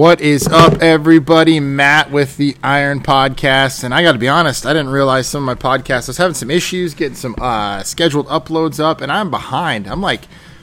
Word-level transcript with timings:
What 0.00 0.22
is 0.22 0.48
up, 0.48 0.80
everybody? 0.80 1.60
Matt 1.60 2.10
with 2.10 2.38
the 2.38 2.56
Iron 2.62 3.00
Podcast, 3.00 3.84
and 3.84 3.92
I 3.92 4.02
got 4.02 4.12
to 4.12 4.18
be 4.18 4.28
honest, 4.28 4.64
I 4.64 4.72
didn't 4.72 4.88
realize 4.88 5.26
some 5.26 5.46
of 5.46 5.62
my 5.62 5.76
podcasts. 5.76 6.08
I 6.08 6.12
was 6.12 6.16
having 6.16 6.32
some 6.32 6.50
issues 6.50 6.94
getting 6.94 7.16
some 7.16 7.34
uh, 7.38 7.82
scheduled 7.82 8.26
uploads 8.28 8.82
up, 8.82 9.02
and 9.02 9.12
I'm 9.12 9.30
behind. 9.30 9.86
I'm 9.86 10.00
like 10.00 10.22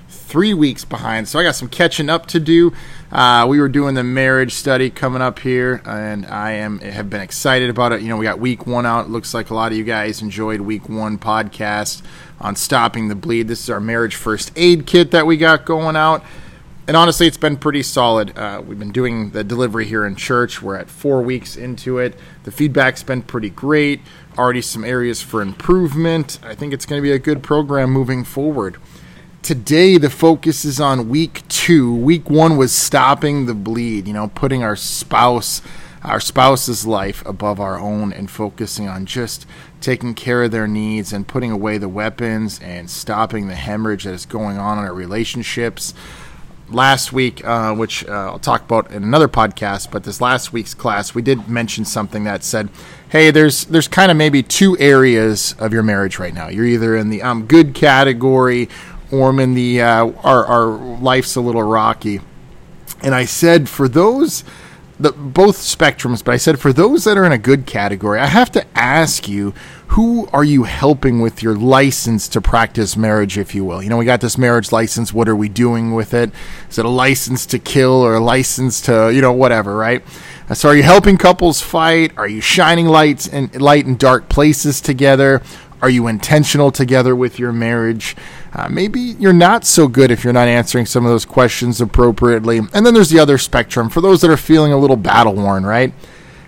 three 0.09 0.55
weeks 0.55 0.85
behind, 0.85 1.27
so 1.27 1.37
I 1.37 1.43
got 1.43 1.53
some 1.53 1.67
catching 1.67 2.09
up 2.09 2.25
to 2.29 2.39
do. 2.39 2.73
Uh, 3.11 3.45
we 3.47 3.59
were 3.59 3.69
doing 3.69 3.93
the 3.93 4.03
marriage 4.03 4.53
study 4.53 4.89
coming 4.89 5.21
up 5.21 5.37
here, 5.37 5.83
and 5.85 6.25
I 6.25 6.53
am 6.53 6.79
have 6.79 7.11
been 7.11 7.21
excited 7.21 7.69
about 7.69 7.91
it. 7.91 8.01
You 8.01 8.07
know, 8.07 8.17
we 8.17 8.25
got 8.25 8.39
week 8.39 8.65
one 8.65 8.87
out. 8.87 9.05
It 9.05 9.11
looks 9.11 9.35
like 9.35 9.51
a 9.51 9.53
lot 9.53 9.71
of 9.71 9.77
you 9.77 9.83
guys 9.83 10.19
enjoyed 10.19 10.61
week 10.61 10.89
one 10.89 11.19
podcast 11.19 12.01
on 12.41 12.55
stopping 12.55 13.07
the 13.07 13.15
bleed. 13.15 13.49
This 13.49 13.61
is 13.61 13.69
our 13.69 13.79
marriage 13.79 14.15
first 14.15 14.51
aid 14.55 14.87
kit 14.87 15.11
that 15.11 15.27
we 15.27 15.37
got 15.37 15.63
going 15.63 15.95
out 15.95 16.23
and 16.87 16.95
honestly, 16.95 17.27
it's 17.27 17.37
been 17.37 17.57
pretty 17.57 17.83
solid. 17.83 18.37
Uh, 18.37 18.61
we've 18.65 18.79
been 18.79 18.93
doing 18.93 19.31
the 19.31 19.43
delivery 19.43 19.85
here 19.85 20.05
in 20.05 20.15
church. 20.15 20.61
We're 20.61 20.77
at 20.77 20.89
four 20.89 21.21
weeks 21.21 21.57
into 21.57 21.97
it. 21.97 22.17
The 22.43 22.51
feedback's 22.51 23.03
been 23.03 23.23
pretty 23.23 23.49
great. 23.49 23.99
Already 24.37 24.61
some 24.61 24.85
areas 24.85 25.21
for 25.21 25.41
improvement. 25.41 26.39
I 26.43 26.55
think 26.55 26.73
it's 26.73 26.85
going 26.85 27.01
to 27.01 27.03
be 27.03 27.11
a 27.11 27.19
good 27.19 27.43
program 27.43 27.91
moving 27.91 28.23
forward. 28.23 28.77
Today, 29.41 29.97
the 29.97 30.09
focus 30.09 30.63
is 30.63 30.79
on 30.79 31.09
week 31.09 31.45
two. 31.49 31.93
Week 31.93 32.29
one 32.29 32.55
was 32.55 32.71
stopping 32.71 33.47
the 33.47 33.53
bleed, 33.53 34.07
you 34.07 34.13
know, 34.13 34.29
putting 34.29 34.63
our 34.63 34.77
spouse, 34.77 35.61
our 36.03 36.21
spouse's 36.21 36.87
life 36.87 37.21
above 37.25 37.59
our 37.59 37.77
own 37.77 38.13
and 38.13 38.31
focusing 38.31 38.87
on 38.87 39.05
just 39.05 39.45
taking 39.81 40.13
care 40.13 40.43
of 40.43 40.51
their 40.51 40.67
needs 40.67 41.11
and 41.11 41.27
putting 41.27 41.51
away 41.51 41.77
the 41.77 41.89
weapons 41.89 42.61
and 42.61 42.89
stopping 42.89 43.47
the 43.47 43.55
hemorrhage 43.55 44.05
that 44.05 44.13
is 44.13 44.25
going 44.25 44.57
on 44.57 44.79
in 44.79 44.85
our 44.85 44.93
relationships 44.93 45.93
last 46.69 47.13
week, 47.13 47.45
uh, 47.45 47.73
which 47.73 48.05
uh, 48.05 48.11
I'll 48.11 48.39
talk 48.39 48.63
about 48.63 48.91
in 48.91 49.03
another 49.03 49.27
podcast, 49.27 49.91
but 49.91 50.03
this 50.03 50.21
last 50.21 50.53
week's 50.53 50.73
class, 50.73 51.15
we 51.15 51.21
did 51.21 51.47
mention 51.47 51.85
something 51.85 52.23
that 52.25 52.43
said, 52.43 52.69
"Hey, 53.09 53.31
there's 53.31 53.65
there's 53.65 53.87
kind 53.87 54.11
of 54.11 54.17
maybe 54.17 54.43
two 54.43 54.77
areas 54.79 55.55
of 55.59 55.73
your 55.73 55.83
marriage 55.83 56.19
right 56.19 56.33
now. 56.33 56.49
You're 56.49 56.65
either 56.65 56.95
in 56.95 57.09
the 57.09 57.21
um, 57.21 57.45
good 57.45 57.73
category, 57.73 58.69
or 59.11 59.29
I'm 59.29 59.39
in 59.39 59.53
the 59.53 59.81
uh, 59.81 60.11
our 60.23 60.45
our 60.45 60.67
life's 60.67 61.35
a 61.35 61.41
little 61.41 61.63
rocky." 61.63 62.21
And 63.03 63.13
I 63.13 63.25
said, 63.25 63.69
for 63.69 63.87
those 63.87 64.43
the 64.99 65.11
both 65.11 65.57
spectrums, 65.57 66.23
but 66.23 66.33
I 66.33 66.37
said 66.37 66.59
for 66.59 66.73
those 66.73 67.03
that 67.03 67.17
are 67.17 67.25
in 67.25 67.31
a 67.31 67.37
good 67.37 67.65
category, 67.65 68.19
I 68.19 68.25
have 68.25 68.51
to 68.53 68.65
ask 68.75 69.27
you, 69.27 69.53
who 69.87 70.27
are 70.33 70.43
you 70.43 70.63
helping 70.63 71.21
with 71.21 71.41
your 71.41 71.55
license 71.55 72.27
to 72.29 72.41
practice 72.41 72.97
marriage, 72.97 73.37
if 73.37 73.55
you 73.55 73.63
will? 73.63 73.81
You 73.81 73.89
know, 73.89 73.97
we 73.97 74.05
got 74.05 74.21
this 74.21 74.37
marriage 74.37 74.71
license. 74.71 75.13
What 75.13 75.29
are 75.29 75.35
we 75.35 75.49
doing 75.49 75.93
with 75.93 76.13
it? 76.13 76.31
Is 76.69 76.77
it 76.77 76.85
a 76.85 76.89
license 76.89 77.45
to 77.47 77.59
kill 77.59 77.93
or 77.93 78.15
a 78.15 78.19
license 78.19 78.81
to, 78.81 79.11
you 79.13 79.21
know, 79.21 79.31
whatever, 79.31 79.75
right? 79.75 80.03
So, 80.53 80.69
are 80.69 80.75
you 80.75 80.83
helping 80.83 81.17
couples 81.17 81.61
fight? 81.61 82.11
Are 82.17 82.27
you 82.27 82.41
shining 82.41 82.85
lights 82.85 83.27
and 83.27 83.59
light 83.61 83.85
in 83.85 83.97
dark 83.97 84.29
places 84.29 84.81
together? 84.81 85.41
Are 85.81 85.89
you 85.89 86.07
intentional 86.07 86.71
together 86.71 87.15
with 87.15 87.37
your 87.37 87.51
marriage? 87.51 88.15
Uh, 88.53 88.67
maybe 88.69 88.99
you're 88.99 89.33
not 89.33 89.63
so 89.63 89.87
good 89.87 90.09
if 90.09 90.23
you're 90.23 90.33
not 90.33 90.47
answering 90.47 90.85
some 90.85 91.05
of 91.05 91.11
those 91.11 91.25
questions 91.25 91.79
appropriately. 91.79 92.57
And 92.57 92.85
then 92.85 92.93
there's 92.93 93.09
the 93.09 93.19
other 93.19 93.37
spectrum 93.37 93.89
for 93.89 94.01
those 94.01 94.21
that 94.21 94.31
are 94.31 94.37
feeling 94.37 94.73
a 94.73 94.77
little 94.77 94.95
battle 94.95 95.35
worn, 95.35 95.65
right? 95.65 95.93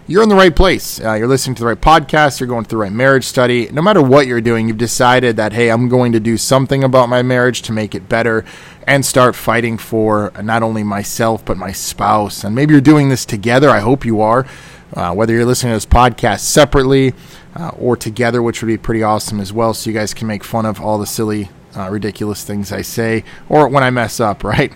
You're 0.10 0.24
in 0.24 0.30
the 0.30 0.36
right 0.36 0.56
place. 0.56 1.00
Uh, 1.00 1.14
you're 1.14 1.28
listening 1.28 1.54
to 1.58 1.60
the 1.60 1.68
right 1.68 1.80
podcast. 1.80 2.40
You're 2.40 2.48
going 2.50 2.66
through 2.66 2.80
the 2.80 2.82
right 2.86 2.92
marriage 2.92 3.26
study. 3.26 3.70
No 3.70 3.84
matter 3.84 4.02
what 4.02 4.26
you're 4.26 4.42
doing, 4.42 4.68
you've 4.68 4.80
decided 4.80 5.38
that, 5.38 5.54
hey, 5.54 5.70
I'm 5.70 5.88
going 5.88 6.14
to 6.14 6.20
do 6.20 6.36
something 6.36 6.84
about 6.84 7.10
my 7.10 7.22
marriage 7.22 7.62
to 7.62 7.72
make 7.72 7.94
it 7.94 8.10
better 8.10 8.44
and 8.88 9.06
start 9.06 9.36
fighting 9.36 9.78
for 9.78 10.32
not 10.42 10.64
only 10.64 10.82
myself, 10.82 11.46
but 11.46 11.58
my 11.58 11.72
spouse. 11.72 12.44
And 12.44 12.56
maybe 12.56 12.74
you're 12.74 12.82
doing 12.82 13.10
this 13.10 13.24
together. 13.24 13.70
I 13.70 13.82
hope 13.82 14.04
you 14.04 14.20
are. 14.20 14.48
Uh, 14.96 15.14
whether 15.14 15.32
you're 15.32 15.46
listening 15.46 15.74
to 15.74 15.76
this 15.76 15.86
podcast 15.86 16.40
separately 16.40 17.14
uh, 17.54 17.70
or 17.78 17.96
together, 17.96 18.42
which 18.42 18.64
would 18.64 18.68
be 18.68 18.80
pretty 18.80 19.04
awesome 19.04 19.40
as 19.40 19.54
well, 19.54 19.76
so 19.76 19.92
you 19.92 19.96
guys 19.96 20.16
can 20.16 20.26
make 20.26 20.44
fun 20.44 20.66
of 20.66 20.82
all 20.82 20.98
the 20.98 21.06
silly, 21.06 21.52
uh, 21.78 21.88
ridiculous 21.88 22.44
things 22.44 22.72
I 22.72 22.82
say 22.82 23.24
or 23.48 23.68
when 23.68 23.84
I 23.84 23.92
mess 23.92 24.20
up, 24.20 24.44
right? 24.44 24.74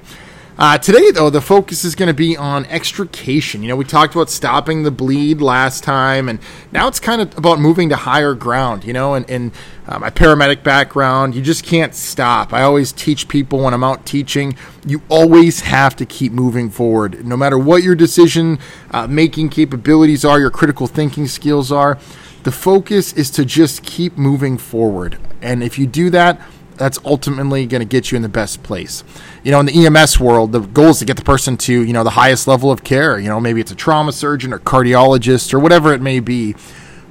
Uh, 0.56 0.78
today, 0.78 1.09
though, 1.09 1.31
the 1.31 1.41
focus 1.41 1.84
is 1.84 1.96
going 1.96 2.08
to 2.08 2.14
be 2.14 2.38
on 2.38 2.64
extrication. 2.68 3.64
You 3.64 3.69
know, 3.69 3.75
we 3.75 3.86
talked 3.86 4.14
about 4.14 4.30
stopping 4.30 4.84
the 4.84 4.91
bleed 4.91 5.41
last 5.41 5.84
time, 5.84 6.30
and 6.30 6.38
now 6.72 6.88
it's 6.88 7.00
kind 7.00 7.22
of 7.22 7.36
about 7.36 7.59
moving 7.59 7.90
to 7.90 7.96
higher 7.96 8.36
ground. 8.36 8.84
You 8.84 8.94
know, 8.94 9.16
and 9.16 9.28
in 9.28 9.52
uh, 9.88 9.97
my 9.97 10.12
paramedic 10.12 10.63
background, 10.63 11.34
you 11.34 11.42
just 11.42 11.66
can't 11.66 11.96
stop. 11.96 12.53
I 12.53 12.62
always 12.62 12.92
teach 12.92 13.28
people 13.28 13.59
when 13.62 13.74
I'm 13.74 13.84
out 13.84 14.06
teaching, 14.06 14.56
you 14.86 15.02
always 15.09 15.62
have 15.62 15.96
to 15.96 16.06
keep 16.06 16.31
moving 16.31 16.69
forward. 16.69 17.25
No 17.25 17.36
matter 17.36 17.58
what 17.58 17.81
your 17.81 17.96
decision 17.96 18.59
uh, 18.92 19.08
making 19.08 19.50
capabilities 19.50 20.24
are, 20.24 20.40
your 20.40 20.52
critical 20.52 20.86
thinking 20.86 21.28
skills 21.28 21.72
are, 21.72 21.97
the 22.44 22.52
focus 22.52 23.12
is 23.13 23.31
to 23.31 23.44
just 23.44 23.84
keep 23.84 24.18
moving 24.18 24.59
forward. 24.59 25.18
And 25.42 25.63
if 25.63 25.80
you 25.80 25.88
do 25.88 26.12
that, 26.12 26.40
that's 26.78 27.00
ultimately 27.06 27.66
going 27.66 27.81
to 27.81 27.85
get 27.85 28.11
you 28.11 28.16
in 28.16 28.22
the 28.22 28.29
best 28.29 28.63
place. 28.63 29.03
You 29.44 29.51
know, 29.51 29.59
in 29.59 29.66
the 29.66 29.85
EMS 29.85 30.19
world, 30.19 30.51
the 30.51 30.59
goal 30.59 30.89
is 30.89 31.00
to 31.00 31.06
get 31.06 31.17
the 31.17 31.23
person 31.23 31.57
to, 31.57 31.84
you 31.84 31.94
know, 31.94 32.03
the 32.03 32.11
highest 32.11 32.47
level 32.47 32.72
of 32.72 32.84
care. 32.84 33.19
You 33.19 33.29
know, 33.29 33.39
maybe 33.39 33.61
it's 33.61 33.72
a 33.72 33.75
trauma 33.75 34.11
surgeon 34.11 34.53
or 34.53 34.59
cardiologist 34.59 35.53
or 35.53 35.59
whatever 35.59 35.94
it 35.94 36.01
may 36.01 36.19
be. 36.19 36.56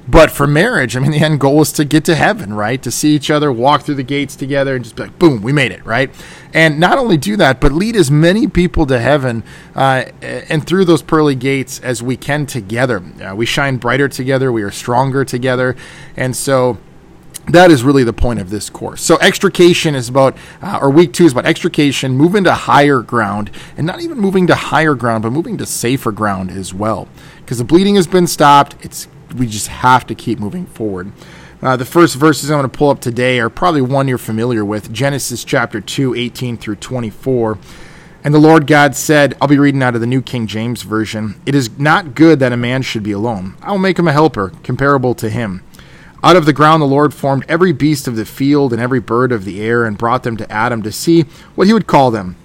But 0.07 0.31
for 0.31 0.45
marriage, 0.45 0.97
I 0.97 0.99
mean, 0.99 1.11
the 1.11 1.19
end 1.19 1.39
goal 1.39 1.61
is 1.61 1.71
to 1.73 1.85
get 1.85 2.03
to 2.05 2.15
heaven, 2.15 2.53
right? 2.53 2.81
To 2.83 2.91
see 2.91 3.15
each 3.15 3.31
other, 3.31 3.51
walk 3.51 3.83
through 3.83 3.95
the 3.95 4.03
gates 4.03 4.35
together, 4.35 4.75
and 4.75 4.83
just 4.83 4.97
be 4.97 5.03
like, 5.03 5.17
boom, 5.17 5.41
we 5.41 5.53
made 5.53 5.71
it, 5.71 5.85
right? 5.85 6.13
And 6.53 6.77
not 6.77 6.97
only 6.97 7.15
do 7.15 7.37
that, 7.37 7.61
but 7.61 7.71
lead 7.71 7.95
as 7.95 8.11
many 8.11 8.47
people 8.47 8.85
to 8.87 8.99
heaven 8.99 9.43
uh, 9.75 10.05
and 10.21 10.67
through 10.67 10.85
those 10.85 11.01
pearly 11.01 11.35
gates 11.35 11.79
as 11.79 12.03
we 12.03 12.17
can 12.17 12.45
together. 12.45 13.01
Uh, 13.21 13.33
we 13.33 13.45
shine 13.45 13.77
brighter 13.77 14.09
together, 14.09 14.51
we 14.51 14.61
are 14.63 14.71
stronger 14.71 15.23
together. 15.23 15.75
And 16.17 16.35
so, 16.35 16.79
that 17.47 17.71
is 17.71 17.83
really 17.83 18.03
the 18.03 18.13
point 18.13 18.39
of 18.39 18.49
this 18.49 18.69
course. 18.69 19.01
So 19.01 19.17
extrication 19.19 19.95
is 19.95 20.07
about, 20.07 20.37
uh, 20.61 20.79
or 20.81 20.89
week 20.89 21.11
two 21.13 21.25
is 21.25 21.33
about 21.33 21.45
extrication, 21.45 22.13
moving 22.13 22.43
to 22.45 22.53
higher 22.53 23.01
ground, 23.01 23.51
and 23.75 23.85
not 23.85 24.01
even 24.01 24.17
moving 24.17 24.47
to 24.47 24.55
higher 24.55 24.95
ground, 24.95 25.23
but 25.23 25.31
moving 25.31 25.57
to 25.57 25.65
safer 25.65 26.11
ground 26.11 26.51
as 26.51 26.73
well. 26.73 27.07
Because 27.39 27.57
the 27.57 27.65
bleeding 27.65 27.95
has 27.95 28.07
been 28.07 28.27
stopped, 28.27 28.75
it's 28.81 29.07
we 29.35 29.47
just 29.47 29.67
have 29.67 30.05
to 30.07 30.15
keep 30.15 30.39
moving 30.39 30.65
forward. 30.65 31.11
Uh, 31.61 31.75
the 31.75 31.85
first 31.85 32.15
verses 32.15 32.51
I'm 32.51 32.59
going 32.59 32.69
to 32.69 32.77
pull 32.77 32.89
up 32.89 32.99
today 32.99 33.39
are 33.39 33.49
probably 33.49 33.81
one 33.81 34.07
you're 34.07 34.17
familiar 34.17 34.63
with 34.63 34.91
Genesis 34.93 35.43
chapter 35.43 35.81
2, 35.81 36.13
18 36.13 36.57
through 36.57 36.75
24. 36.75 37.57
And 38.23 38.33
the 38.33 38.39
Lord 38.39 38.67
God 38.67 38.95
said, 38.95 39.35
I'll 39.41 39.47
be 39.47 39.57
reading 39.57 39.83
out 39.83 39.95
of 39.95 40.01
the 40.01 40.07
New 40.07 40.21
King 40.21 40.47
James 40.47 40.83
Version, 40.83 41.41
It 41.45 41.55
is 41.55 41.77
not 41.77 42.15
good 42.15 42.39
that 42.39 42.53
a 42.53 42.57
man 42.57 42.81
should 42.81 43.03
be 43.03 43.11
alone. 43.11 43.55
I 43.61 43.71
will 43.71 43.79
make 43.79 43.99
him 43.99 44.07
a 44.07 44.13
helper, 44.13 44.51
comparable 44.63 45.13
to 45.15 45.29
him. 45.29 45.63
Out 46.23 46.37
of 46.37 46.45
the 46.45 46.53
ground 46.53 46.81
the 46.81 46.87
Lord 46.87 47.13
formed 47.13 47.43
every 47.49 47.73
beast 47.73 48.07
of 48.07 48.15
the 48.15 48.25
field 48.25 48.71
and 48.71 48.81
every 48.81 49.01
bird 49.01 49.33
of 49.33 49.43
the 49.43 49.61
air 49.61 49.83
and 49.83 49.97
brought 49.97 50.23
them 50.23 50.37
to 50.37 50.49
Adam 50.49 50.81
to 50.83 50.91
see 50.91 51.23
what 51.55 51.67
he 51.67 51.73
would 51.73 51.85
call 51.85 52.11
them. 52.11 52.37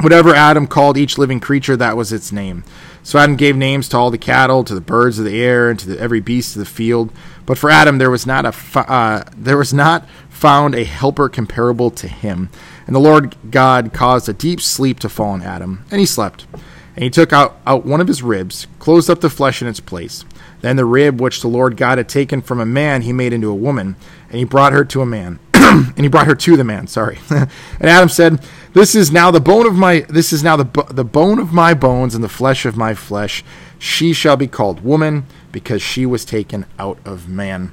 Whatever 0.00 0.32
Adam 0.32 0.68
called 0.68 0.96
each 0.96 1.18
living 1.18 1.40
creature, 1.40 1.76
that 1.76 1.96
was 1.96 2.12
its 2.12 2.30
name. 2.30 2.62
So 3.02 3.18
Adam 3.18 3.34
gave 3.34 3.56
names 3.56 3.88
to 3.88 3.96
all 3.96 4.12
the 4.12 4.18
cattle, 4.18 4.62
to 4.62 4.74
the 4.74 4.80
birds 4.80 5.18
of 5.18 5.24
the 5.24 5.42
air, 5.42 5.68
and 5.68 5.78
to 5.80 5.88
the, 5.88 6.00
every 6.00 6.20
beast 6.20 6.54
of 6.54 6.60
the 6.60 6.66
field. 6.66 7.12
But 7.44 7.58
for 7.58 7.70
Adam 7.70 7.98
there 7.98 8.10
was 8.10 8.24
not 8.24 8.46
a 8.46 8.78
uh, 8.78 9.24
there 9.36 9.56
was 9.56 9.74
not 9.74 10.08
found 10.28 10.76
a 10.76 10.84
helper 10.84 11.28
comparable 11.28 11.90
to 11.90 12.06
him. 12.06 12.50
And 12.86 12.94
the 12.94 13.00
Lord 13.00 13.34
God 13.50 13.92
caused 13.92 14.28
a 14.28 14.32
deep 14.32 14.60
sleep 14.60 15.00
to 15.00 15.08
fall 15.08 15.30
on 15.30 15.42
Adam, 15.42 15.84
and 15.90 15.98
he 15.98 16.06
slept. 16.06 16.46
And 16.94 17.02
he 17.02 17.10
took 17.10 17.32
out, 17.32 17.60
out 17.66 17.84
one 17.84 18.00
of 18.00 18.08
his 18.08 18.22
ribs, 18.22 18.68
closed 18.78 19.10
up 19.10 19.20
the 19.20 19.30
flesh 19.30 19.60
in 19.60 19.68
its 19.68 19.80
place. 19.80 20.24
Then 20.60 20.76
the 20.76 20.84
rib 20.84 21.20
which 21.20 21.40
the 21.40 21.48
Lord 21.48 21.76
God 21.76 21.98
had 21.98 22.08
taken 22.08 22.42
from 22.42 22.60
a 22.60 22.66
man, 22.66 23.02
he 23.02 23.12
made 23.12 23.32
into 23.32 23.50
a 23.50 23.54
woman, 23.54 23.96
and 24.28 24.38
he 24.38 24.44
brought 24.44 24.72
her 24.72 24.84
to 24.86 25.00
a 25.00 25.06
man. 25.06 25.38
and 25.54 26.00
he 26.00 26.08
brought 26.08 26.26
her 26.26 26.34
to 26.34 26.56
the 26.56 26.64
man, 26.64 26.86
sorry. 26.86 27.18
and 27.30 27.50
Adam 27.80 28.08
said, 28.08 28.42
"This 28.72 28.94
is 28.94 29.12
now 29.12 29.30
the 29.30 29.40
bone 29.40 29.66
of 29.66 29.74
my 29.74 30.00
this 30.08 30.32
is 30.32 30.42
now 30.42 30.56
the 30.56 30.84
the 30.90 31.04
bone 31.04 31.38
of 31.38 31.52
my 31.52 31.74
bones 31.74 32.14
and 32.14 32.24
the 32.24 32.28
flesh 32.28 32.64
of 32.64 32.76
my 32.76 32.94
flesh. 32.94 33.44
She 33.78 34.12
shall 34.12 34.36
be 34.36 34.48
called 34.48 34.80
woman 34.80 35.26
because 35.52 35.82
she 35.82 36.06
was 36.06 36.24
taken 36.24 36.66
out 36.78 36.98
of 37.04 37.28
man." 37.28 37.72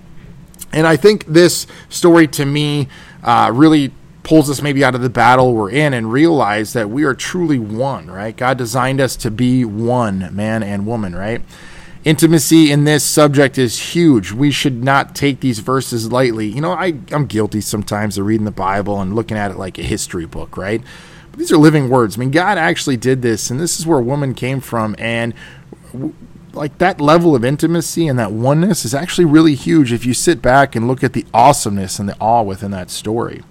And 0.74 0.86
I 0.86 0.98
think 0.98 1.26
this 1.26 1.68
story 1.90 2.28
to 2.28 2.46
me 2.46 2.90
uh, 3.24 3.50
really 3.54 3.94
pulls 4.24 4.50
us 4.50 4.62
maybe 4.62 4.84
out 4.84 4.96
of 4.96 5.02
the 5.02 5.10
battle 5.10 5.54
we're 5.54 5.70
in 5.70 5.94
and 5.94 6.12
realize 6.12 6.74
that 6.74 6.90
we 6.90 7.04
are 7.04 7.14
truly 7.14 7.60
one, 7.60 8.10
right? 8.10 8.36
God 8.36 8.58
designed 8.58 9.00
us 9.00 9.16
to 9.18 9.32
be 9.32 9.64
one, 9.64 10.36
man 10.36 10.64
and 10.64 10.86
woman, 10.86 11.16
right? 11.16 11.42
Intimacy 12.06 12.72
in 12.72 12.84
this 12.84 13.04
subject 13.04 13.58
is 13.58 13.80
huge. 13.96 14.32
We 14.32 14.52
should 14.52 14.84
not 14.84 15.16
take 15.16 15.40
these 15.40 15.58
verses 15.58 16.12
lightly. 16.12 16.46
You 16.46 16.62
know, 16.62 16.72
I, 16.72 16.94
I'm 17.12 17.26
guilty 17.26 17.62
sometimes 17.62 18.20
of 18.20 18.28
reading 18.28 18.46
the 18.46 18.52
Bible 18.52 19.02
and 19.02 19.16
looking 19.16 19.38
at 19.38 19.50
it 19.50 19.58
like 19.58 19.80
a 19.80 19.84
history 19.84 20.28
book, 20.28 20.56
right? 20.56 20.84
But 21.32 21.40
these 21.40 21.52
are 21.52 21.58
living 21.58 21.90
words. 21.90 22.16
I 22.16 22.20
mean, 22.20 22.30
God 22.30 22.60
actually 22.60 22.96
did 22.96 23.24
this, 23.24 23.50
and 23.50 23.60
this 23.60 23.80
is 23.80 23.88
where 23.88 24.00
woman 24.00 24.36
came 24.36 24.60
from. 24.60 24.96
And 25.00 25.34
like 26.54 26.78
that 26.78 27.02
level 27.02 27.36
of 27.36 27.44
intimacy 27.44 28.08
and 28.08 28.20
that 28.20 28.32
oneness 28.32 28.86
is 28.86 28.94
actually 28.94 29.26
really 29.26 29.56
huge 29.56 29.92
if 29.92 30.06
you 30.06 30.14
sit 30.14 30.44
back 30.44 30.76
and 30.76 30.88
look 30.88 31.04
at 31.04 31.14
the 31.14 31.26
awesomeness 31.34 31.98
and 31.98 32.08
the 32.08 32.16
awe 32.20 32.44
within 32.44 32.70
that 32.70 32.92
story. 32.92 33.42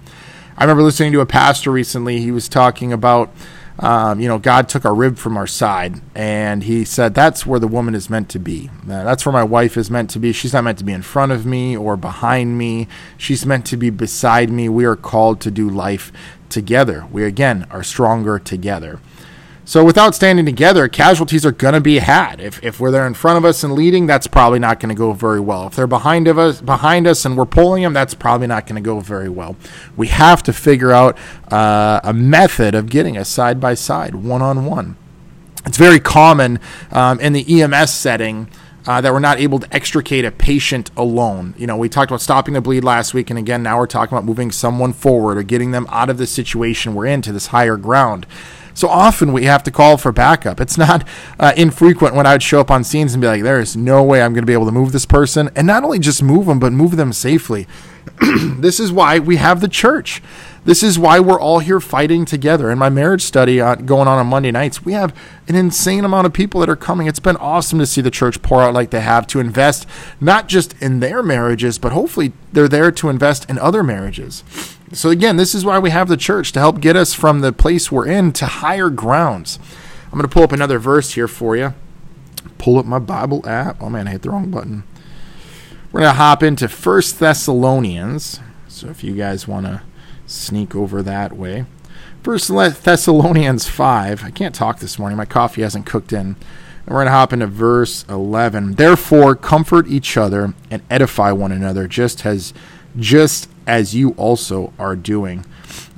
I 0.56 0.62
remember 0.62 0.84
listening 0.84 1.12
to 1.12 1.20
a 1.20 1.26
pastor 1.26 1.72
recently. 1.72 2.20
He 2.20 2.30
was 2.30 2.48
talking 2.48 2.92
about 2.92 3.34
um, 3.78 4.20
you 4.20 4.28
know, 4.28 4.38
God 4.38 4.68
took 4.68 4.84
our 4.84 4.94
rib 4.94 5.18
from 5.18 5.36
our 5.36 5.46
side, 5.46 6.00
and 6.14 6.62
He 6.62 6.84
said, 6.84 7.14
That's 7.14 7.44
where 7.44 7.58
the 7.58 7.66
woman 7.66 7.94
is 7.94 8.08
meant 8.08 8.28
to 8.30 8.38
be. 8.38 8.70
Uh, 8.84 9.02
that's 9.04 9.26
where 9.26 9.32
my 9.32 9.42
wife 9.42 9.76
is 9.76 9.90
meant 9.90 10.10
to 10.10 10.18
be. 10.18 10.32
She's 10.32 10.52
not 10.52 10.64
meant 10.64 10.78
to 10.78 10.84
be 10.84 10.92
in 10.92 11.02
front 11.02 11.32
of 11.32 11.44
me 11.44 11.76
or 11.76 11.96
behind 11.96 12.56
me. 12.56 12.86
She's 13.16 13.44
meant 13.44 13.66
to 13.66 13.76
be 13.76 13.90
beside 13.90 14.50
me. 14.50 14.68
We 14.68 14.84
are 14.84 14.96
called 14.96 15.40
to 15.42 15.50
do 15.50 15.68
life 15.68 16.12
together. 16.48 17.06
We, 17.10 17.24
again, 17.24 17.66
are 17.70 17.82
stronger 17.82 18.38
together. 18.38 19.00
So 19.66 19.82
without 19.82 20.14
standing 20.14 20.44
together, 20.44 20.88
casualties 20.88 21.46
are 21.46 21.52
going 21.52 21.72
to 21.72 21.80
be 21.80 21.98
had. 21.98 22.38
If, 22.38 22.62
if 22.62 22.78
we're 22.78 22.90
there 22.90 23.06
in 23.06 23.14
front 23.14 23.38
of 23.38 23.46
us 23.46 23.64
and 23.64 23.72
leading, 23.72 24.06
that's 24.06 24.26
probably 24.26 24.58
not 24.58 24.78
going 24.78 24.94
to 24.94 24.98
go 24.98 25.14
very 25.14 25.40
well. 25.40 25.66
If 25.68 25.76
they're 25.76 25.86
behind 25.86 26.28
of 26.28 26.38
us, 26.38 26.60
behind 26.60 27.06
us, 27.06 27.24
and 27.24 27.34
we're 27.34 27.46
pulling 27.46 27.82
them, 27.82 27.94
that's 27.94 28.12
probably 28.12 28.46
not 28.46 28.66
going 28.66 28.76
to 28.76 28.86
go 28.86 29.00
very 29.00 29.30
well. 29.30 29.56
We 29.96 30.08
have 30.08 30.42
to 30.42 30.52
figure 30.52 30.92
out 30.92 31.16
uh, 31.50 32.00
a 32.04 32.12
method 32.12 32.74
of 32.74 32.90
getting 32.90 33.16
us 33.16 33.30
side 33.30 33.58
by 33.58 33.72
side, 33.72 34.14
one 34.14 34.42
on 34.42 34.66
one. 34.66 34.98
It's 35.64 35.78
very 35.78 35.98
common 35.98 36.60
um, 36.92 37.18
in 37.20 37.32
the 37.32 37.62
EMS 37.62 37.92
setting. 37.92 38.50
Uh, 38.86 39.00
that 39.00 39.14
we're 39.14 39.18
not 39.18 39.40
able 39.40 39.58
to 39.58 39.74
extricate 39.74 40.26
a 40.26 40.30
patient 40.30 40.90
alone. 40.94 41.54
You 41.56 41.66
know, 41.66 41.74
we 41.74 41.88
talked 41.88 42.10
about 42.10 42.20
stopping 42.20 42.52
the 42.52 42.60
bleed 42.60 42.84
last 42.84 43.14
week, 43.14 43.30
and 43.30 43.38
again, 43.38 43.62
now 43.62 43.78
we're 43.78 43.86
talking 43.86 44.14
about 44.14 44.26
moving 44.26 44.52
someone 44.52 44.92
forward 44.92 45.38
or 45.38 45.42
getting 45.42 45.70
them 45.70 45.86
out 45.88 46.10
of 46.10 46.18
the 46.18 46.26
situation 46.26 46.94
we're 46.94 47.06
in 47.06 47.22
to 47.22 47.32
this 47.32 47.46
higher 47.46 47.78
ground. 47.78 48.26
So 48.74 48.88
often 48.88 49.32
we 49.32 49.44
have 49.44 49.62
to 49.62 49.70
call 49.70 49.96
for 49.96 50.12
backup. 50.12 50.60
It's 50.60 50.76
not 50.76 51.06
uh, 51.38 51.52
infrequent 51.56 52.14
when 52.14 52.26
I 52.26 52.32
would 52.32 52.42
show 52.42 52.60
up 52.60 52.70
on 52.70 52.84
scenes 52.84 53.14
and 53.14 53.20
be 53.20 53.28
like, 53.28 53.42
there 53.42 53.60
is 53.60 53.76
no 53.76 54.02
way 54.02 54.22
I'm 54.22 54.32
going 54.32 54.42
to 54.42 54.46
be 54.46 54.52
able 54.52 54.66
to 54.66 54.72
move 54.72 54.92
this 54.92 55.06
person. 55.06 55.50
And 55.54 55.66
not 55.66 55.84
only 55.84 56.00
just 56.00 56.22
move 56.22 56.46
them, 56.46 56.58
but 56.58 56.72
move 56.72 56.96
them 56.96 57.12
safely. 57.12 57.66
this 58.58 58.80
is 58.80 58.92
why 58.92 59.18
we 59.18 59.36
have 59.36 59.60
the 59.60 59.68
church. 59.68 60.22
This 60.64 60.82
is 60.82 60.98
why 60.98 61.20
we're 61.20 61.38
all 61.38 61.58
here 61.58 61.78
fighting 61.78 62.24
together. 62.24 62.70
In 62.70 62.78
my 62.78 62.88
marriage 62.88 63.20
study 63.20 63.60
uh, 63.60 63.74
going 63.74 64.08
on 64.08 64.18
on 64.18 64.26
Monday 64.28 64.50
nights, 64.50 64.82
we 64.82 64.94
have 64.94 65.14
an 65.46 65.56
insane 65.56 66.06
amount 66.06 66.26
of 66.26 66.32
people 66.32 66.60
that 66.60 66.70
are 66.70 66.76
coming. 66.76 67.06
It's 67.06 67.20
been 67.20 67.36
awesome 67.36 67.78
to 67.80 67.86
see 67.86 68.00
the 68.00 68.10
church 68.10 68.40
pour 68.40 68.62
out 68.62 68.72
like 68.72 68.88
they 68.88 69.02
have 69.02 69.26
to 69.28 69.40
invest 69.40 69.86
not 70.22 70.48
just 70.48 70.74
in 70.80 71.00
their 71.00 71.22
marriages, 71.22 71.78
but 71.78 71.92
hopefully 71.92 72.32
they're 72.50 72.66
there 72.66 72.90
to 72.92 73.10
invest 73.10 73.48
in 73.50 73.58
other 73.58 73.82
marriages. 73.82 74.42
So, 74.92 75.10
again, 75.10 75.36
this 75.36 75.54
is 75.54 75.66
why 75.66 75.78
we 75.78 75.90
have 75.90 76.08
the 76.08 76.16
church 76.16 76.52
to 76.52 76.60
help 76.60 76.80
get 76.80 76.96
us 76.96 77.12
from 77.12 77.40
the 77.40 77.52
place 77.52 77.92
we're 77.92 78.06
in 78.06 78.32
to 78.32 78.46
higher 78.46 78.88
grounds. 78.88 79.58
I'm 80.06 80.12
going 80.12 80.22
to 80.22 80.28
pull 80.28 80.44
up 80.44 80.52
another 80.52 80.78
verse 80.78 81.12
here 81.12 81.28
for 81.28 81.56
you. 81.56 81.74
Pull 82.56 82.78
up 82.78 82.86
my 82.86 82.98
Bible 82.98 83.46
app. 83.46 83.82
Oh, 83.82 83.90
man, 83.90 84.08
I 84.08 84.12
hit 84.12 84.22
the 84.22 84.30
wrong 84.30 84.50
button. 84.50 84.84
We're 85.92 86.00
going 86.00 86.12
to 86.12 86.16
hop 86.16 86.42
into 86.42 86.68
First 86.68 87.18
Thessalonians. 87.20 88.40
So, 88.68 88.88
if 88.88 89.04
you 89.04 89.14
guys 89.14 89.46
want 89.46 89.66
to 89.66 89.82
sneak 90.34 90.74
over 90.74 91.02
that 91.02 91.32
way. 91.34 91.64
First 92.22 92.48
Thessalonians 92.48 93.68
5. 93.68 94.24
I 94.24 94.30
can't 94.30 94.54
talk 94.54 94.78
this 94.78 94.98
morning. 94.98 95.16
My 95.16 95.24
coffee 95.26 95.62
hasn't 95.62 95.86
cooked 95.86 96.12
in. 96.12 96.36
And 96.86 96.88
we're 96.88 96.96
going 96.96 97.06
to 97.06 97.12
hop 97.12 97.32
into 97.32 97.46
verse 97.46 98.04
11. 98.08 98.74
Therefore, 98.74 99.34
comfort 99.34 99.86
each 99.88 100.16
other 100.16 100.54
and 100.70 100.82
edify 100.90 101.32
one 101.32 101.52
another, 101.52 101.86
just 101.86 102.24
as 102.24 102.52
just 102.96 103.48
as 103.66 103.94
you 103.94 104.10
also 104.12 104.72
are 104.78 104.96
doing. 104.96 105.44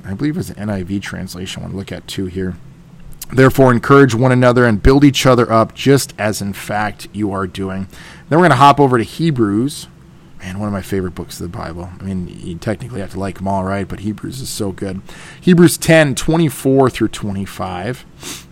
I 0.03 0.13
believe 0.13 0.37
it's 0.37 0.49
an 0.49 0.67
NIV 0.67 1.01
translation 1.01 1.61
I 1.61 1.65
want 1.65 1.73
to 1.73 1.77
look 1.77 1.91
at 1.91 2.07
too 2.07 2.25
here. 2.25 2.55
Therefore, 3.33 3.71
encourage 3.71 4.15
one 4.15 4.31
another 4.31 4.65
and 4.65 4.81
build 4.81 5.03
each 5.03 5.25
other 5.25 5.51
up, 5.51 5.75
just 5.75 6.13
as 6.17 6.41
in 6.41 6.53
fact 6.53 7.07
you 7.11 7.31
are 7.31 7.45
doing. 7.45 7.87
Then 8.29 8.39
we're 8.39 8.47
going 8.47 8.51
to 8.51 8.55
hop 8.57 8.79
over 8.79 8.97
to 8.97 9.03
Hebrews 9.03 9.87
man, 10.47 10.59
one 10.59 10.67
of 10.67 10.73
my 10.73 10.81
favorite 10.81 11.13
books 11.13 11.39
of 11.41 11.51
the 11.51 11.57
Bible. 11.57 11.89
I 11.99 12.03
mean, 12.03 12.27
you 12.27 12.55
technically 12.55 13.01
have 13.01 13.11
to 13.11 13.19
like 13.19 13.35
them 13.35 13.49
all, 13.49 13.65
right? 13.65 13.85
But 13.87 13.99
Hebrews 13.99 14.39
is 14.39 14.49
so 14.49 14.71
good. 14.71 15.01
Hebrews 15.41 15.77
10, 15.77 16.15
24 16.15 16.89
through 16.89 17.09
25. 17.09 18.47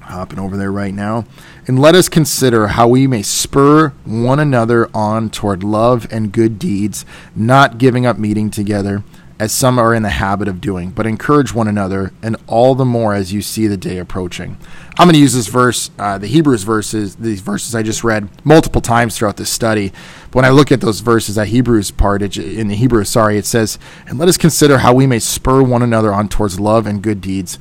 Hopping 0.00 0.38
over 0.38 0.56
there 0.56 0.72
right 0.72 0.94
now. 0.94 1.26
And 1.66 1.78
let 1.78 1.94
us 1.94 2.08
consider 2.08 2.68
how 2.68 2.88
we 2.88 3.06
may 3.06 3.22
spur 3.22 3.88
one 4.04 4.38
another 4.38 4.88
on 4.94 5.28
toward 5.28 5.62
love 5.62 6.06
and 6.10 6.32
good 6.32 6.58
deeds, 6.58 7.04
not 7.34 7.76
giving 7.76 8.06
up 8.06 8.16
meeting 8.16 8.50
together 8.50 9.04
as 9.38 9.52
some 9.52 9.78
are 9.78 9.94
in 9.94 10.02
the 10.02 10.10
habit 10.10 10.48
of 10.48 10.60
doing, 10.60 10.90
but 10.90 11.06
encourage 11.06 11.52
one 11.52 11.68
another, 11.68 12.12
and 12.22 12.36
all 12.46 12.74
the 12.74 12.84
more 12.84 13.14
as 13.14 13.32
you 13.32 13.42
see 13.42 13.66
the 13.66 13.76
day 13.76 13.98
approaching. 13.98 14.56
I'm 14.98 15.06
going 15.06 15.14
to 15.14 15.20
use 15.20 15.34
this 15.34 15.48
verse, 15.48 15.90
uh, 15.98 16.16
the 16.16 16.26
Hebrews 16.26 16.62
verses, 16.62 17.16
these 17.16 17.42
verses 17.42 17.74
I 17.74 17.82
just 17.82 18.02
read 18.02 18.28
multiple 18.44 18.80
times 18.80 19.16
throughout 19.16 19.36
this 19.36 19.50
study. 19.50 19.92
But 20.26 20.36
when 20.36 20.44
I 20.46 20.50
look 20.50 20.72
at 20.72 20.80
those 20.80 21.00
verses, 21.00 21.34
that 21.34 21.48
Hebrews 21.48 21.90
part, 21.90 22.22
it, 22.22 22.36
in 22.38 22.68
the 22.68 22.76
Hebrew, 22.76 23.04
sorry, 23.04 23.36
it 23.36 23.44
says, 23.44 23.78
And 24.06 24.18
let 24.18 24.28
us 24.28 24.38
consider 24.38 24.78
how 24.78 24.94
we 24.94 25.06
may 25.06 25.18
spur 25.18 25.62
one 25.62 25.82
another 25.82 26.14
on 26.14 26.28
towards 26.28 26.58
love 26.58 26.86
and 26.86 27.02
good 27.02 27.20
deeds. 27.20 27.58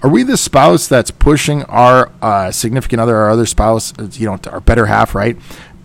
Are 0.00 0.08
we 0.08 0.22
the 0.22 0.36
spouse 0.36 0.86
that's 0.86 1.10
pushing 1.10 1.64
our 1.64 2.12
uh, 2.22 2.52
significant 2.52 3.00
other, 3.00 3.16
our 3.16 3.30
other 3.30 3.46
spouse, 3.46 3.92
you 4.12 4.26
know, 4.26 4.38
our 4.46 4.60
better 4.60 4.86
half, 4.86 5.12
right? 5.12 5.36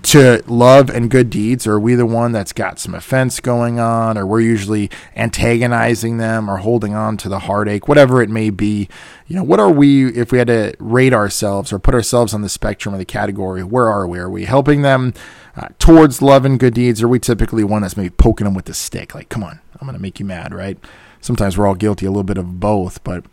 To 0.04 0.44
love 0.48 0.90
and 0.90 1.10
good 1.10 1.30
deeds, 1.30 1.66
or 1.66 1.74
are 1.74 1.80
we 1.80 1.96
the 1.96 2.06
one 2.06 2.34
that's 2.34 2.52
got 2.52 2.78
some 2.78 2.94
offense 2.94 3.40
going 3.40 3.80
on, 3.80 4.18
or 4.18 4.26
we're 4.26 4.42
usually 4.42 4.90
antagonizing 5.16 6.18
them 6.18 6.50
or 6.50 6.58
holding 6.58 6.94
on 6.94 7.16
to 7.18 7.30
the 7.30 7.40
heartache, 7.40 7.88
whatever 7.88 8.22
it 8.22 8.30
may 8.30 8.50
be? 8.50 8.90
You 9.28 9.38
know, 9.38 9.44
what 9.44 9.60
are 9.60 9.72
we, 9.72 10.08
if 10.14 10.32
we 10.32 10.38
had 10.38 10.48
to 10.48 10.76
rate 10.80 11.14
ourselves 11.14 11.72
or 11.72 11.80
put 11.80 11.96
ourselves 11.96 12.34
on 12.34 12.42
the 12.42 12.50
spectrum 12.50 12.94
of 12.94 13.00
the 13.00 13.06
category, 13.06 13.64
where 13.64 13.88
are 13.88 14.06
we? 14.06 14.20
Are 14.20 14.30
we 14.30 14.44
helping 14.46 14.82
them 14.82 15.14
uh, 15.56 15.70
towards 15.80 16.22
love 16.22 16.44
and 16.44 16.60
good 16.60 16.74
deeds, 16.74 17.02
or 17.02 17.06
are 17.06 17.10
we 17.10 17.20
typically 17.20 17.64
one 17.64 17.82
that's 17.82 17.96
maybe 17.96 18.10
poking 18.10 18.46
them 18.46 18.54
with 18.54 18.66
the 18.66 18.74
stick? 18.74 19.16
Like, 19.16 19.30
come 19.30 19.44
on, 19.44 19.62
I'm 19.80 19.88
going 19.88 19.96
to 19.96 20.02
make 20.02 20.20
you 20.20 20.26
mad, 20.26 20.54
right? 20.54 20.78
Sometimes 21.22 21.58
we're 21.58 21.66
all 21.66 21.76
guilty 21.76 22.06
a 22.06 22.12
little 22.12 22.24
bit 22.24 22.38
of 22.38 22.60
both, 22.60 23.04
but, 23.06 23.24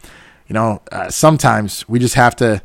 you 0.47 0.55
know, 0.55 0.83
uh, 0.93 1.11
sometimes 1.11 1.89
we 1.89 1.99
just 1.99 2.15
have 2.15 2.37
to, 2.37 2.63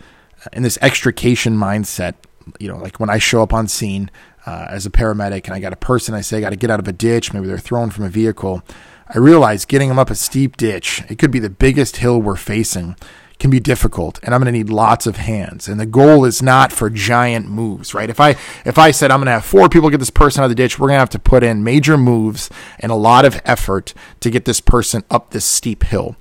in 0.53 0.61
this 0.61 0.77
extrication 0.81 1.57
mindset, 1.57 2.13
you 2.59 2.67
know, 2.67 2.77
like 2.77 2.99
when 2.99 3.09
I 3.09 3.17
show 3.17 3.41
up 3.41 3.53
on 3.53 3.67
scene 3.67 4.09
uh, 4.45 4.67
as 4.69 4.85
a 4.85 4.89
paramedic 4.89 5.45
and 5.45 5.53
I 5.53 5.59
got 5.59 5.73
a 5.73 5.77
person, 5.77 6.13
I 6.13 6.21
say 6.21 6.37
I 6.37 6.41
got 6.41 6.51
to 6.51 6.55
get 6.55 6.69
out 6.69 6.79
of 6.79 6.87
a 6.87 6.93
ditch, 6.93 7.33
maybe 7.33 7.47
they're 7.47 7.57
thrown 7.57 7.89
from 7.89 8.05
a 8.05 8.09
vehicle. 8.09 8.63
I 9.07 9.17
realize 9.19 9.65
getting 9.65 9.89
them 9.89 9.99
up 9.99 10.09
a 10.09 10.15
steep 10.15 10.57
ditch, 10.57 11.03
it 11.09 11.19
could 11.19 11.31
be 11.31 11.39
the 11.39 11.49
biggest 11.49 11.97
hill 11.97 12.21
we're 12.21 12.35
facing, 12.35 12.95
can 13.37 13.51
be 13.51 13.59
difficult, 13.59 14.19
and 14.23 14.33
I'm 14.33 14.41
going 14.41 14.51
to 14.51 14.57
need 14.57 14.69
lots 14.69 15.05
of 15.05 15.17
hands. 15.17 15.67
And 15.67 15.79
the 15.79 15.85
goal 15.85 16.25
is 16.25 16.41
not 16.41 16.71
for 16.71 16.89
giant 16.89 17.49
moves, 17.49 17.93
right? 17.93 18.09
If 18.09 18.19
I 18.19 18.31
if 18.65 18.77
I 18.77 18.91
said 18.91 19.11
I'm 19.11 19.19
going 19.19 19.27
to 19.27 19.33
have 19.33 19.45
four 19.45 19.69
people 19.69 19.89
get 19.89 19.99
this 19.99 20.09
person 20.09 20.41
out 20.41 20.45
of 20.45 20.51
the 20.51 20.55
ditch, 20.55 20.79
we're 20.79 20.87
going 20.87 20.95
to 20.95 21.01
have 21.01 21.09
to 21.11 21.19
put 21.19 21.43
in 21.43 21.63
major 21.63 21.97
moves 21.97 22.49
and 22.79 22.91
a 22.91 22.95
lot 22.95 23.25
of 23.25 23.39
effort 23.45 23.93
to 24.21 24.29
get 24.29 24.45
this 24.45 24.61
person 24.61 25.03
up 25.11 25.31
this 25.31 25.45
steep 25.45 25.83
hill. 25.83 26.15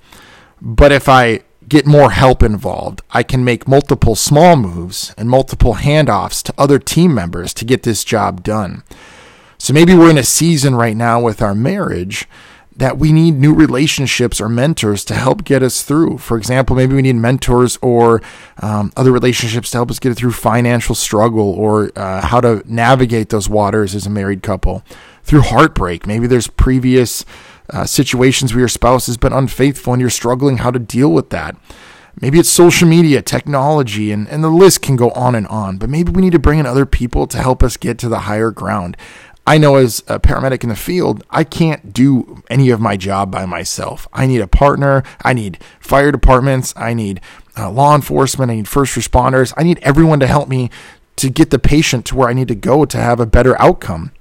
But 0.61 0.91
if 0.91 1.07
I 1.07 1.41
get 1.67 1.85
more 1.85 2.11
help 2.11 2.43
involved. 2.43 3.01
I 3.11 3.23
can 3.23 3.43
make 3.43 3.67
multiple 3.67 4.15
small 4.15 4.55
moves 4.55 5.13
and 5.17 5.29
multiple 5.29 5.75
handoffs 5.75 6.43
to 6.43 6.53
other 6.57 6.79
team 6.79 7.13
members 7.13 7.53
to 7.55 7.65
get 7.65 7.83
this 7.83 8.03
job 8.03 8.43
done. 8.43 8.83
So 9.57 9.73
maybe 9.73 9.95
we're 9.95 10.11
in 10.11 10.17
a 10.17 10.23
season 10.23 10.75
right 10.75 10.95
now 10.95 11.21
with 11.21 11.41
our 11.41 11.55
marriage 11.55 12.27
that 12.77 12.97
we 12.97 13.13
need 13.13 13.35
new 13.35 13.53
relationships 13.53 14.41
or 14.41 14.49
mentors 14.49 15.05
to 15.05 15.15
help 15.15 15.45
get 15.45 15.63
us 15.63 15.81
through. 15.81 16.17
For 16.17 16.37
example, 16.37 16.75
maybe 16.75 16.93
we 16.93 17.01
need 17.01 17.15
mentors 17.15 17.77
or 17.81 18.21
um, 18.61 18.91
other 18.97 19.13
relationships 19.13 19.71
to 19.71 19.77
help 19.77 19.89
us 19.89 19.99
get 19.99 20.15
through 20.17 20.33
financial 20.33 20.93
struggle 20.93 21.53
or 21.53 21.91
uh, 21.95 22.25
how 22.25 22.41
to 22.41 22.61
navigate 22.65 23.29
those 23.29 23.47
waters 23.47 23.95
as 23.95 24.05
a 24.05 24.09
married 24.09 24.43
couple. 24.43 24.83
Through 25.23 25.41
heartbreak, 25.41 26.05
maybe 26.05 26.27
there's 26.27 26.47
previous 26.47 27.25
uh, 27.69 27.85
situations 27.85 28.53
where 28.53 28.61
your 28.61 28.67
spouse 28.67 29.07
has 29.07 29.17
been 29.17 29.33
unfaithful 29.33 29.93
and 29.93 30.01
you're 30.01 30.09
struggling 30.09 30.57
how 30.57 30.71
to 30.71 30.79
deal 30.79 31.11
with 31.11 31.29
that. 31.31 31.55
Maybe 32.21 32.39
it's 32.39 32.49
social 32.49 32.87
media, 32.87 33.21
technology, 33.21 34.11
and, 34.11 34.27
and 34.29 34.43
the 34.43 34.49
list 34.49 34.81
can 34.81 34.95
go 34.95 35.11
on 35.11 35.35
and 35.35 35.47
on. 35.47 35.77
But 35.77 35.89
maybe 35.89 36.11
we 36.11 36.21
need 36.21 36.31
to 36.31 36.39
bring 36.39 36.59
in 36.59 36.65
other 36.65 36.85
people 36.85 37.27
to 37.27 37.37
help 37.37 37.61
us 37.61 37.75
get 37.75 37.97
to 37.99 38.09
the 38.09 38.19
higher 38.19 38.51
ground. 38.51 38.95
I 39.47 39.57
know 39.59 39.75
as 39.75 39.99
a 40.07 40.19
paramedic 40.19 40.63
in 40.63 40.69
the 40.69 40.75
field, 40.75 41.23
I 41.29 41.43
can't 41.43 41.93
do 41.93 42.41
any 42.49 42.71
of 42.71 42.79
my 42.79 42.97
job 42.97 43.31
by 43.31 43.45
myself. 43.45 44.07
I 44.11 44.25
need 44.25 44.41
a 44.41 44.47
partner. 44.47 45.03
I 45.23 45.33
need 45.33 45.59
fire 45.79 46.11
departments. 46.11 46.73
I 46.75 46.93
need 46.93 47.21
uh, 47.55 47.69
law 47.69 47.93
enforcement. 47.93 48.49
I 48.49 48.55
need 48.55 48.67
first 48.67 48.95
responders. 48.95 49.53
I 49.55 49.63
need 49.63 49.79
everyone 49.79 50.19
to 50.21 50.27
help 50.27 50.49
me 50.49 50.71
to 51.17 51.29
get 51.29 51.51
the 51.51 51.59
patient 51.59 52.05
to 52.07 52.15
where 52.15 52.29
I 52.29 52.33
need 52.33 52.47
to 52.47 52.55
go 52.55 52.85
to 52.85 52.97
have 52.97 53.19
a 53.19 53.25
better 53.25 53.59
outcome. 53.61 54.11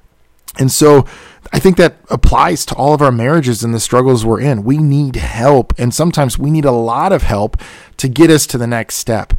And 0.58 0.70
so 0.70 1.04
I 1.52 1.58
think 1.58 1.76
that 1.76 1.96
applies 2.10 2.64
to 2.66 2.74
all 2.74 2.94
of 2.94 3.02
our 3.02 3.12
marriages 3.12 3.62
and 3.62 3.74
the 3.74 3.80
struggles 3.80 4.24
we're 4.24 4.40
in. 4.40 4.64
We 4.64 4.78
need 4.78 5.16
help, 5.16 5.72
and 5.78 5.94
sometimes 5.94 6.38
we 6.38 6.50
need 6.50 6.64
a 6.64 6.72
lot 6.72 7.12
of 7.12 7.22
help 7.22 7.56
to 7.98 8.08
get 8.08 8.30
us 8.30 8.46
to 8.48 8.58
the 8.58 8.66
next 8.66 8.96
step. 8.96 9.34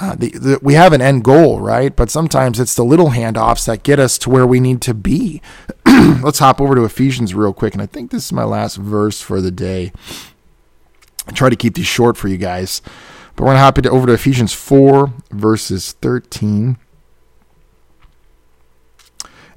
Uh, 0.00 0.14
the, 0.14 0.30
the, 0.30 0.58
we 0.62 0.74
have 0.74 0.92
an 0.92 1.02
end 1.02 1.24
goal, 1.24 1.60
right? 1.60 1.94
But 1.94 2.10
sometimes 2.10 2.58
it's 2.58 2.74
the 2.74 2.84
little 2.84 3.10
handoffs 3.10 3.66
that 3.66 3.82
get 3.82 3.98
us 3.98 4.16
to 4.18 4.30
where 4.30 4.46
we 4.46 4.60
need 4.60 4.80
to 4.82 4.94
be. 4.94 5.42
Let's 5.86 6.38
hop 6.38 6.60
over 6.60 6.74
to 6.74 6.84
Ephesians 6.84 7.34
real 7.34 7.52
quick, 7.52 7.74
and 7.74 7.82
I 7.82 7.86
think 7.86 8.10
this 8.10 8.26
is 8.26 8.32
my 8.32 8.44
last 8.44 8.76
verse 8.76 9.20
for 9.20 9.40
the 9.40 9.50
day. 9.50 9.92
I 11.26 11.32
try 11.32 11.50
to 11.50 11.56
keep 11.56 11.74
these 11.74 11.86
short 11.86 12.16
for 12.16 12.28
you 12.28 12.38
guys, 12.38 12.80
but 13.36 13.44
we're 13.44 13.48
going 13.48 13.56
to 13.56 13.60
hop 13.60 13.78
over 13.86 14.06
to 14.06 14.12
Ephesians 14.12 14.52
4, 14.52 15.12
verses 15.30 15.92
13 15.92 16.78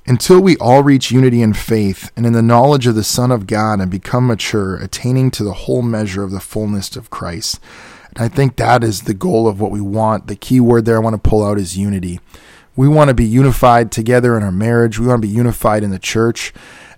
until 0.05 0.39
we 0.39 0.57
all 0.57 0.83
reach 0.83 1.11
unity 1.11 1.41
in 1.41 1.53
faith 1.53 2.11
and 2.15 2.25
in 2.25 2.33
the 2.33 2.41
knowledge 2.41 2.87
of 2.87 2.95
the 2.95 3.03
Son 3.03 3.31
of 3.31 3.47
God 3.47 3.79
and 3.79 3.89
become 3.89 4.27
mature, 4.27 4.75
attaining 4.75 5.31
to 5.31 5.43
the 5.43 5.53
whole 5.53 5.81
measure 5.81 6.23
of 6.23 6.31
the 6.31 6.39
fullness 6.39 6.95
of 6.95 7.09
Christ. 7.09 7.59
And 8.09 8.23
I 8.23 8.27
think 8.27 8.57
that 8.57 8.83
is 8.83 9.03
the 9.03 9.13
goal 9.13 9.47
of 9.47 9.59
what 9.59 9.71
we 9.71 9.81
want. 9.81 10.27
The 10.27 10.35
key 10.35 10.59
word 10.59 10.85
there 10.85 10.97
I 10.97 10.99
want 10.99 11.21
to 11.21 11.29
pull 11.29 11.43
out 11.43 11.57
is 11.57 11.77
unity. 11.77 12.19
We 12.75 12.87
want 12.87 13.09
to 13.09 13.13
be 13.13 13.25
unified 13.25 13.91
together 13.91 14.35
in 14.35 14.43
our 14.43 14.51
marriage. 14.51 14.99
We 14.99 15.07
want 15.07 15.21
to 15.21 15.27
be 15.27 15.33
unified 15.33 15.83
in 15.83 15.91
the 15.91 15.99
church 15.99 16.53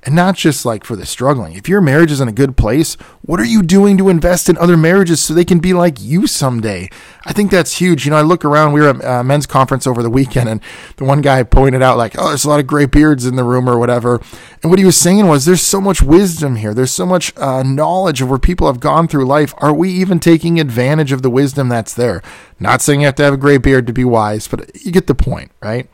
and 0.05 0.15
not 0.15 0.35
just 0.35 0.65
like 0.65 0.83
for 0.83 0.95
the 0.95 1.05
struggling. 1.05 1.53
If 1.53 1.67
your 1.67 1.81
marriage 1.81 2.12
is 2.12 2.21
in 2.21 2.27
a 2.27 2.31
good 2.33 2.55
place, 2.55 2.93
what 3.24 3.39
are 3.39 3.45
you 3.45 3.63
doing 3.63 3.97
to 3.97 4.09
invest 4.09 4.47
in 4.47 4.57
other 4.57 4.77
marriages 4.77 5.19
so 5.19 5.33
they 5.33 5.43
can 5.43 5.57
be 5.57 5.74
like 5.74 6.00
you 6.00 6.27
someday? 6.27 6.89
I 7.25 7.33
think 7.33 7.50
that's 7.50 7.79
huge. 7.79 8.05
You 8.05 8.12
know, 8.12 8.17
I 8.17 8.21
look 8.21 8.45
around, 8.45 8.74
we 8.74 8.81
were 8.81 8.89
at 8.89 9.03
a 9.03 9.24
men's 9.24 9.47
conference 9.47 9.88
over 9.88 10.03
the 10.03 10.09
weekend 10.12 10.47
and 10.47 10.62
the 10.97 11.05
one 11.05 11.21
guy 11.21 11.41
pointed 11.41 11.81
out 11.81 11.97
like, 11.97 12.15
oh, 12.19 12.29
there's 12.29 12.45
a 12.45 12.50
lot 12.50 12.59
of 12.59 12.67
gray 12.67 12.85
beards 12.85 13.25
in 13.25 13.35
the 13.35 13.43
room 13.43 13.67
or 13.67 13.79
whatever. 13.79 14.21
And 14.62 14.69
what 14.69 14.77
he 14.77 14.85
was 14.85 14.95
saying 14.95 15.27
was 15.27 15.45
there's 15.45 15.62
so 15.62 15.81
much 15.81 16.03
wisdom 16.03 16.57
here. 16.57 16.75
There's 16.75 16.91
so 16.91 17.07
much 17.07 17.35
uh, 17.38 17.63
knowledge 17.63 18.21
of 18.21 18.29
where 18.29 18.38
people 18.38 18.67
have 18.67 18.79
gone 18.79 19.07
through 19.07 19.25
life. 19.25 19.55
Are 19.57 19.74
we 19.74 19.89
even 19.89 20.19
taking 20.19 20.59
advantage 20.59 21.12
of 21.12 21.24
the 21.24 21.31
wisdom 21.31 21.67
that's 21.67 21.95
there? 21.95 22.21
Not 22.59 22.83
saying 22.83 23.01
you 23.01 23.07
have 23.07 23.15
to 23.15 23.24
have 23.24 23.33
a 23.33 23.38
gray 23.38 23.57
beard 23.57 23.88
to 23.88 23.93
be 23.93 24.05
wise, 24.05 24.47
but 24.47 24.69
you 24.85 24.91
get 24.91 25.07
the 25.07 25.15
point, 25.15 25.51
right? 25.62 25.89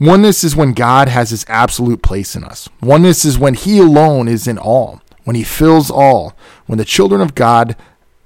Oneness 0.00 0.42
is 0.42 0.56
when 0.56 0.72
God 0.72 1.08
has 1.08 1.28
his 1.28 1.44
absolute 1.46 2.02
place 2.02 2.34
in 2.34 2.42
us. 2.42 2.68
Oneness 2.80 3.24
is 3.24 3.38
when 3.38 3.54
he 3.54 3.78
alone 3.78 4.28
is 4.28 4.48
in 4.48 4.56
all, 4.56 5.02
when 5.24 5.36
he 5.36 5.44
fills 5.44 5.90
all, 5.90 6.34
when 6.66 6.78
the 6.78 6.84
children 6.84 7.20
of 7.20 7.34
God 7.34 7.76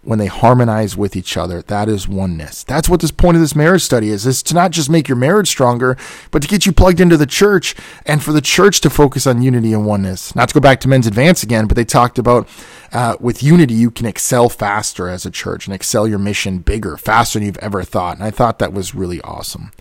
when 0.04 0.18
they 0.18 0.26
harmonize 0.26 0.96
with 0.96 1.16
each 1.16 1.36
other. 1.36 1.62
That 1.62 1.88
is 1.88 2.06
oneness. 2.06 2.62
That's 2.62 2.88
what 2.88 3.00
this 3.00 3.10
point 3.10 3.36
of 3.36 3.40
this 3.40 3.56
marriage 3.56 3.82
study 3.82 4.10
is, 4.10 4.26
is 4.26 4.42
to 4.44 4.54
not 4.54 4.70
just 4.70 4.90
make 4.90 5.08
your 5.08 5.16
marriage 5.16 5.48
stronger, 5.48 5.96
but 6.30 6.42
to 6.42 6.48
get 6.48 6.66
you 6.66 6.72
plugged 6.72 7.00
into 7.00 7.16
the 7.16 7.26
church 7.26 7.74
and 8.06 8.22
for 8.22 8.32
the 8.32 8.40
church 8.40 8.80
to 8.82 8.90
focus 8.90 9.26
on 9.26 9.42
unity 9.42 9.72
and 9.72 9.86
oneness. 9.86 10.34
Not 10.36 10.48
to 10.48 10.54
go 10.54 10.60
back 10.60 10.80
to 10.80 10.88
men's 10.88 11.06
advance 11.06 11.42
again, 11.42 11.66
but 11.66 11.76
they 11.76 11.84
talked 11.84 12.18
about 12.18 12.48
uh, 12.92 13.16
with 13.18 13.42
unity, 13.42 13.74
you 13.74 13.90
can 13.90 14.06
excel 14.06 14.48
faster 14.48 15.08
as 15.08 15.26
a 15.26 15.30
church 15.30 15.66
and 15.66 15.74
excel 15.74 16.06
your 16.06 16.18
mission 16.18 16.58
bigger, 16.58 16.96
faster 16.96 17.38
than 17.38 17.46
you've 17.46 17.58
ever 17.58 17.82
thought. 17.82 18.16
And 18.16 18.24
I 18.24 18.30
thought 18.30 18.58
that 18.58 18.72
was 18.72 18.94
really 18.94 19.20
awesome. 19.22 19.72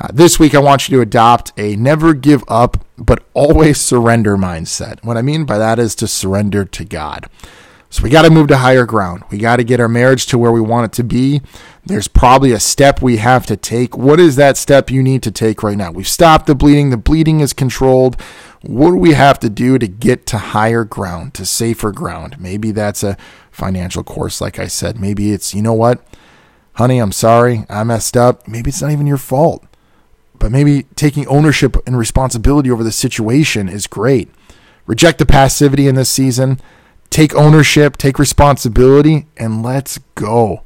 Uh, 0.00 0.08
this 0.10 0.38
week, 0.38 0.54
I 0.54 0.58
want 0.58 0.88
you 0.88 0.96
to 0.96 1.02
adopt 1.02 1.52
a 1.58 1.76
never 1.76 2.14
give 2.14 2.42
up, 2.48 2.84
but 2.96 3.24
always 3.34 3.78
surrender 3.78 4.36
mindset. 4.38 5.04
What 5.04 5.18
I 5.18 5.22
mean 5.22 5.44
by 5.44 5.58
that 5.58 5.78
is 5.78 5.94
to 5.96 6.08
surrender 6.08 6.64
to 6.64 6.84
God. 6.84 7.28
So 7.90 8.02
we 8.02 8.08
got 8.08 8.22
to 8.22 8.30
move 8.30 8.48
to 8.48 8.56
higher 8.56 8.86
ground. 8.86 9.22
We 9.30 9.36
got 9.36 9.56
to 9.56 9.64
get 9.64 9.78
our 9.80 9.88
marriage 9.88 10.24
to 10.28 10.38
where 10.38 10.50
we 10.50 10.62
want 10.62 10.86
it 10.86 10.96
to 10.96 11.04
be. 11.04 11.42
There's 11.84 12.08
probably 12.08 12.52
a 12.52 12.58
step 12.58 13.02
we 13.02 13.18
have 13.18 13.44
to 13.46 13.56
take. 13.56 13.94
What 13.94 14.18
is 14.18 14.36
that 14.36 14.56
step 14.56 14.90
you 14.90 15.02
need 15.02 15.22
to 15.24 15.30
take 15.30 15.62
right 15.62 15.76
now? 15.76 15.90
We've 15.90 16.08
stopped 16.08 16.46
the 16.46 16.54
bleeding. 16.54 16.88
The 16.88 16.96
bleeding 16.96 17.40
is 17.40 17.52
controlled. 17.52 18.18
What 18.62 18.92
do 18.92 18.96
we 18.96 19.12
have 19.12 19.38
to 19.40 19.50
do 19.50 19.78
to 19.78 19.86
get 19.86 20.24
to 20.28 20.38
higher 20.38 20.84
ground, 20.84 21.34
to 21.34 21.44
safer 21.44 21.92
ground? 21.92 22.40
Maybe 22.40 22.70
that's 22.70 23.02
a 23.02 23.18
financial 23.50 24.02
course, 24.02 24.40
like 24.40 24.58
I 24.58 24.68
said. 24.68 24.98
Maybe 24.98 25.32
it's, 25.32 25.54
you 25.54 25.60
know 25.60 25.74
what? 25.74 26.02
Honey, 26.76 26.98
I'm 26.98 27.12
sorry. 27.12 27.66
I 27.68 27.84
messed 27.84 28.16
up. 28.16 28.48
Maybe 28.48 28.70
it's 28.70 28.80
not 28.80 28.92
even 28.92 29.06
your 29.06 29.18
fault 29.18 29.66
but 30.38 30.50
maybe 30.50 30.84
taking 30.96 31.26
ownership 31.28 31.76
and 31.86 31.96
responsibility 31.96 32.70
over 32.70 32.84
the 32.84 32.92
situation 32.92 33.68
is 33.68 33.86
great. 33.86 34.28
Reject 34.86 35.18
the 35.18 35.26
passivity 35.26 35.86
in 35.86 35.94
this 35.94 36.08
season, 36.08 36.58
take 37.10 37.34
ownership, 37.34 37.96
take 37.96 38.18
responsibility, 38.18 39.26
and 39.36 39.62
let's 39.62 39.98
go. 40.14 40.62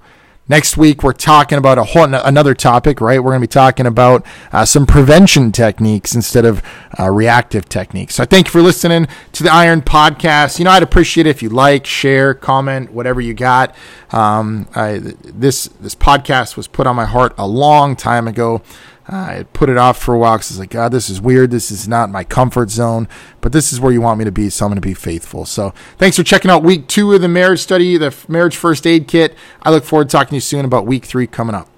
Next 0.49 0.77
week, 0.77 1.03
we're 1.03 1.13
talking 1.13 1.59
about 1.59 1.77
a 1.77 1.83
whole 1.83 2.05
another 2.05 2.55
topic, 2.55 3.01
right? 3.01 3.19
We're 3.19 3.33
going 3.33 3.41
to 3.41 3.49
be 3.49 3.51
talking 3.51 3.85
about 3.85 4.25
uh, 4.53 4.65
some 4.65 4.87
prevention 4.87 5.51
techniques 5.51 6.15
instead 6.15 6.45
of 6.45 6.63
uh, 7.01 7.11
reactive 7.11 7.69
techniques. 7.69 8.15
So, 8.15 8.23
I 8.23 8.27
thank 8.27 8.47
you 8.47 8.53
for 8.53 8.63
listening 8.63 9.09
to 9.33 9.43
the 9.43 9.53
Iron 9.53 9.83
Podcast. 9.83 10.61
You 10.61 10.67
know, 10.67 10.71
I'd 10.71 10.85
appreciate 10.85 11.27
it 11.27 11.31
if 11.31 11.43
you 11.43 11.49
like, 11.49 11.85
share, 11.85 12.33
comment, 12.33 12.93
whatever 12.93 13.21
you 13.21 13.35
got. 13.35 13.75
Um, 14.13 14.69
I, 14.77 15.01
this 15.25 15.67
this 15.81 15.97
podcast 15.97 16.57
was 16.57 16.69
put 16.69 16.87
on 16.87 16.95
my 16.95 17.07
heart 17.07 17.35
a 17.37 17.47
long 17.49 17.97
time 17.97 18.29
ago. 18.29 18.63
I 19.09 19.45
put 19.53 19.69
it 19.69 19.77
off 19.77 19.99
for 19.99 20.15
a 20.15 20.19
while 20.19 20.37
because 20.37 20.51
I 20.51 20.55
was 20.55 20.59
like, 20.61 20.71
God, 20.71 20.91
this 20.91 21.09
is 21.09 21.21
weird. 21.21 21.53
This 21.53 21.71
is 21.71 21.87
not 21.87 22.11
my 22.11 22.25
comfort 22.25 22.71
zone, 22.71 23.09
but 23.41 23.53
this 23.53 23.73
is 23.73 23.81
where 23.81 23.93
you 23.93 24.01
want 24.01 24.19
me 24.19 24.25
to 24.25 24.33
be, 24.33 24.51
so 24.51 24.65
I'm 24.65 24.71
going 24.71 24.81
to 24.81 24.87
be 24.87 24.95
faithful. 24.95 25.45
So 25.45 25.73
thanks 25.97 26.17
for 26.17 26.25
checking 26.25 26.51
out 26.51 26.65
week 26.65 26.89
two 26.89 27.13
of 27.13 27.21
the 27.21 27.29
marriage 27.29 27.61
study, 27.61 27.97
the 27.97 28.15
marriage 28.27 28.57
first 28.57 28.87
aid 28.87 29.07
kit. 29.07 29.37
I 29.63 29.71
look 29.71 29.85
forward 29.85 30.09
to 30.09 30.13
talking 30.13 30.31
to 30.31 30.35
you 30.37 30.41
soon 30.41 30.65
about 30.65 30.87
week 30.87 31.05
three 31.05 31.29
coming 31.29 31.55
up. 31.55 31.69